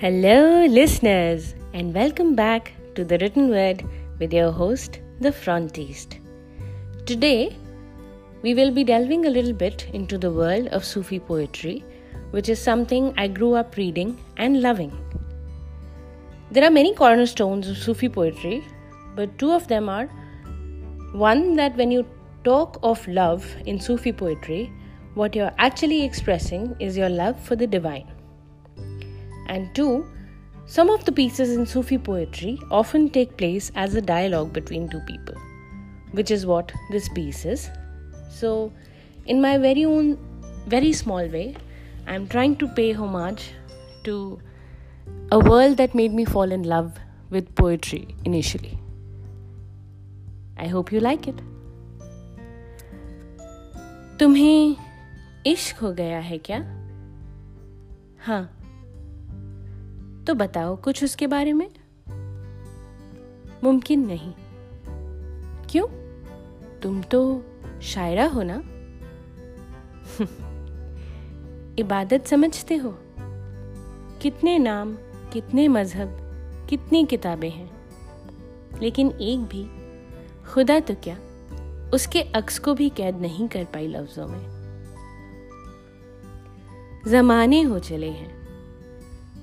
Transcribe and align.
Hello, 0.00 0.64
listeners, 0.64 1.56
and 1.74 1.92
welcome 1.92 2.36
back 2.36 2.72
to 2.94 3.04
the 3.04 3.18
written 3.18 3.48
word 3.50 3.82
with 4.20 4.32
your 4.32 4.52
host, 4.52 5.00
the 5.20 5.32
Frontist. 5.32 6.18
Today, 7.04 7.56
we 8.42 8.54
will 8.54 8.70
be 8.70 8.84
delving 8.84 9.26
a 9.26 9.30
little 9.30 9.52
bit 9.52 9.88
into 9.92 10.16
the 10.16 10.30
world 10.30 10.68
of 10.68 10.84
Sufi 10.84 11.18
poetry, 11.18 11.84
which 12.30 12.48
is 12.48 12.60
something 12.60 13.12
I 13.16 13.26
grew 13.26 13.54
up 13.54 13.76
reading 13.76 14.16
and 14.36 14.62
loving. 14.62 14.96
There 16.52 16.62
are 16.62 16.70
many 16.70 16.94
cornerstones 16.94 17.68
of 17.68 17.76
Sufi 17.76 18.08
poetry, 18.08 18.64
but 19.16 19.36
two 19.36 19.50
of 19.50 19.66
them 19.66 19.88
are 19.88 20.06
one, 21.10 21.56
that 21.56 21.76
when 21.76 21.90
you 21.90 22.06
talk 22.44 22.78
of 22.84 23.04
love 23.08 23.44
in 23.66 23.80
Sufi 23.80 24.12
poetry, 24.12 24.72
what 25.14 25.34
you're 25.34 25.54
actually 25.58 26.04
expressing 26.04 26.76
is 26.78 26.96
your 26.96 27.08
love 27.08 27.36
for 27.40 27.56
the 27.56 27.66
divine 27.66 28.08
And 29.47 29.73
two, 29.75 30.05
some 30.65 30.89
of 30.89 31.03
the 31.05 31.11
pieces 31.11 31.55
in 31.55 31.65
Sufi 31.65 31.97
poetry 31.97 32.59
often 32.71 33.09
take 33.09 33.37
place 33.37 33.71
as 33.75 33.95
a 33.95 34.01
dialogue 34.01 34.53
between 34.53 34.89
two 34.89 35.01
people, 35.01 35.35
which 36.11 36.31
is 36.31 36.45
what 36.45 36.71
this 36.91 37.09
piece 37.09 37.45
is. 37.45 37.69
So, 38.29 38.71
in 39.25 39.41
my 39.41 39.57
very 39.57 39.85
own, 39.85 40.17
very 40.67 40.93
small 40.93 41.27
way, 41.27 41.55
I'm 42.07 42.27
trying 42.27 42.55
to 42.57 42.67
pay 42.67 42.91
homage 42.93 43.51
to 44.05 44.39
a 45.31 45.39
world 45.39 45.77
that 45.77 45.93
made 45.95 46.13
me 46.13 46.25
fall 46.25 46.51
in 46.51 46.63
love 46.63 46.97
with 47.29 47.53
poetry 47.55 48.15
initially. 48.25 48.77
I 50.57 50.67
hope 50.67 50.91
you 50.91 50.99
like 50.99 51.27
it. 51.27 51.41
तुम्हें 54.19 54.75
इश्क 55.47 55.77
हो 55.77 55.91
गया 55.93 56.19
है 56.19 56.37
क्या 56.37 56.59
हाँ 58.25 58.56
तो 60.28 60.34
बताओ 60.34 60.76
कुछ 60.76 61.04
उसके 61.04 61.26
बारे 61.26 61.52
में? 61.52 61.70
मुमकिन 63.64 64.06
नहीं। 64.06 64.32
क्यों? 65.70 65.86
तुम 66.80 67.02
तो 67.02 67.44
शायरा 67.82 68.26
हो 68.26 68.42
ना? 68.42 68.54
इबादत 71.78 72.26
समझते 72.26 72.76
हो? 72.76 72.98
कितने 74.22 74.58
नाम, 74.58 74.98
कितने 75.32 75.68
मज़हब, 75.68 76.18
कितनी 76.70 77.06
किताबें 77.06 77.50
हैं? 77.50 77.70
लेकिन 78.82 79.10
एक 79.10 79.40
भी, 79.40 79.70
खुदा 80.52 80.80
तो 80.80 80.94
क्या 80.94 81.18
उसके 81.94 82.22
अक्स 82.22 82.58
को 82.58 82.74
भी 82.74 82.88
कैद 82.88 83.20
नहीं 83.20 83.48
कर 83.48 83.64
पाई 83.64 83.86
लफ्जों 83.86 84.28
में? 84.28 84.58
जमाने 87.06 87.62
हो 87.62 87.78
चले 87.78 88.10
हैं। 88.10 88.47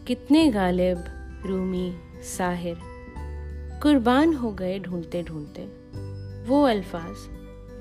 कितने 0.08 0.50
गालिब 0.52 1.06
रूमी 1.46 1.94
साहिर। 2.24 2.78
कुर्बान 3.82 4.34
हो 4.34 4.52
गए 4.52 4.80
ढूंढते 4.80 5.24
ढूंढते 5.24 5.62
वो 6.48 6.62
अल्फाज 6.64 7.16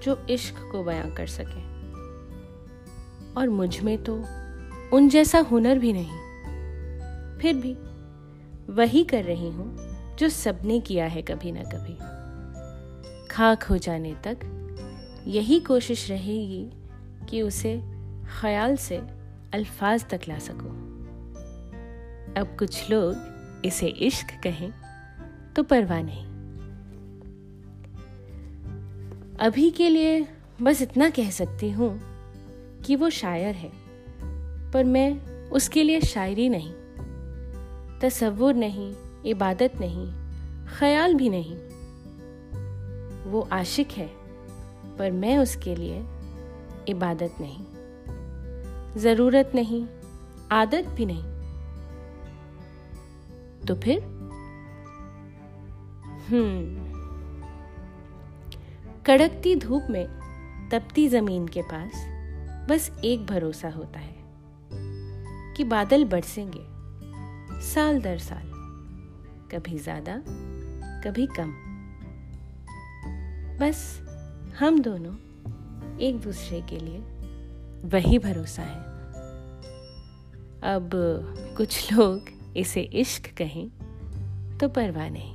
जो 0.03 0.27
इश्क 0.30 0.55
को 0.72 0.84
बयां 0.84 1.11
कर 1.14 1.27
सके। 1.27 1.62
और 3.34 3.48
मुझमें 3.48 4.05
तो 4.05 4.14
उन 4.97 5.08
जैसा 5.08 5.39
हुनर 5.39 5.78
भी 5.78 5.92
नहीं। 5.92 7.39
फिर 7.39 7.55
भी 7.55 7.77
वही 8.72 9.05
कर 9.05 9.25
रही 9.25 9.50
हूँ 9.50 9.77
जो 10.19 10.28
सबने 10.28 10.80
किया 10.80 11.06
है 11.06 11.22
कभी 11.22 11.52
ना 11.52 11.62
कभी। 11.62 11.97
खाक 13.30 13.62
हो 13.62 13.78
जाने 13.78 14.14
तक 14.14 14.39
यही 15.27 15.61
कोशिश 15.61 16.11
रहेगी 16.11 16.70
कि 17.28 17.42
उसे 17.42 17.80
ख्याल 18.41 18.77
से 18.77 18.97
अल्फाज 19.55 20.08
तक 20.08 20.20
ला 20.28 20.39
सकूँ। 20.39 20.83
अब 22.36 22.56
कुछ 22.58 22.90
लोग 22.90 23.62
इसे 23.64 23.86
इश्क 23.86 24.30
कहें 24.42 24.72
तो 25.56 25.62
परवाह 25.62 26.02
नहीं। 26.02 26.24
अभी 29.40 29.70
के 29.70 29.89
लिए 29.89 30.27
बस 30.62 30.83
इतना 30.83 31.08
कह 31.11 31.30
सकती 31.30 31.70
हूँ 31.70 31.90
कि 32.86 32.96
वो 32.96 33.11
शायर 33.11 33.55
है, 33.55 33.70
पर 34.73 34.84
मैं 34.84 35.11
उसके 35.50 35.83
लिए 35.83 36.00
शायरी 36.00 36.48
नहीं, 36.48 36.73
तसव्वुर 38.00 38.55
नहीं, 38.55 38.92
इबादत 39.27 39.73
नहीं, 39.80 40.06
ख्याल 40.78 41.14
भी 41.14 41.28
नहीं। 41.28 41.56
वो 43.33 43.48
आशिक 43.52 43.92
है, 43.92 44.11
पर 44.98 45.11
मैं 45.12 45.36
उसके 45.39 45.74
लिए 45.74 46.02
इबादत 46.89 47.36
नहीं, 47.40 47.64
ज़रूरत 49.00 49.52
नहीं, 49.55 49.86
आदत 50.52 50.89
भी 50.89 51.06
नहीं। 51.06 51.33
तो 53.64 53.75
फिर? 53.75 54.02
हम्म। 56.29 56.92
कड़कती 59.07 59.57
धूप 59.57 59.86
में 59.91 60.07
तपती 60.73 61.08
ज़मीन 61.08 61.48
के 61.48 61.63
पास 61.63 61.92
बस 62.70 62.91
एक 63.05 63.27
भरोसा 63.27 63.69
होता 63.69 63.98
है 63.98 64.14
कि 65.57 65.64
बादल 65.64 66.05
बरसेंगे, 66.05 66.61
साल 67.63 68.01
दर 68.01 68.19
साल, 68.19 68.51
कभी 69.53 69.79
ज़्यादा, 69.79 70.23
कभी 71.05 71.27
कम। 71.27 71.53
बस 73.61 74.01
हम 74.58 74.80
दोनों 74.80 75.14
एक 75.98 76.20
दूसरे 76.20 76.61
के 76.61 76.79
लिए 76.79 76.98
वही 77.85 78.19
भरोसा 78.19 78.63
है। 78.63 78.80
अब 80.74 80.91
कुछ 81.57 81.92
लोग 81.92 82.29
इसे 82.57 82.81
इश्क 82.81 83.35
कहें 83.37 83.69
तो 84.59 84.69
परवाह 84.69 85.09
नहीं। 85.09 85.35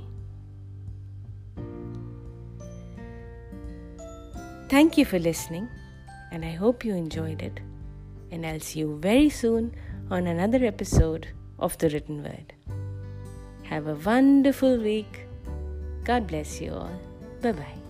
Thank 4.72 4.98
you 4.98 5.04
for 5.04 5.20
listening 5.20 5.66
and 6.32 6.44
I 6.44 6.54
hope 6.54 6.86
you 6.86 6.94
enjoy 6.94 7.32
it 7.32 7.42
and 8.32 8.44
I'll 8.44 8.58
see 8.58 8.80
you 8.80 8.88
very 8.88 9.30
soon 9.30 9.70
on 10.12 10.26
another 10.26 10.64
episode 10.64 11.26
of 11.60 11.78
the 11.78 11.84
written 11.84 12.20
word 12.20 12.52
have 13.66 13.90
a 13.90 13.94
wonderful 14.06 14.78
week 14.78 15.12
God 16.06 16.22
bless 16.22 16.62
you 16.62 16.72
all 16.72 16.98
bye 17.44 17.52
bye 17.52 17.89